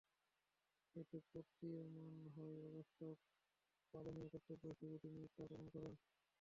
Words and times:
এতে 0.95 1.17
প্রতীয়মান 1.29 2.15
হয়, 2.35 2.57
অবশ্য 2.69 2.99
পালনীয় 3.93 4.27
কর্তব্য 4.33 4.63
হিসেবেই 4.71 4.99
তিনি 5.03 5.19
তা 5.25 5.43
পালন 5.49 5.65
করেন। 5.73 5.93